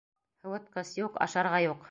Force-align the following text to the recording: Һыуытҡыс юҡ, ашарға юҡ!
Һыуытҡыс 0.45 0.95
юҡ, 1.03 1.21
ашарға 1.27 1.63
юҡ! 1.67 1.79